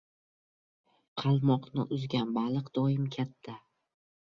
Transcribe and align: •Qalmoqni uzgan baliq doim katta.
•Qalmoqni 1.23 1.85
uzgan 1.97 2.33
baliq 2.39 2.73
doim 2.81 3.07
katta. 3.19 3.57